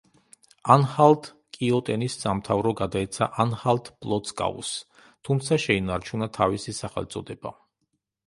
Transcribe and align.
ანჰალტ-კიოტენის 0.75 2.15
სამთავრო 2.21 2.71
გადაეცა 2.79 3.27
ანჰალტ-პლოცკაუს, 3.43 4.71
თუმცა 5.29 5.61
შეინარჩუნა 5.67 6.31
თავისი 6.39 6.75
სახელწოდება. 6.79 7.53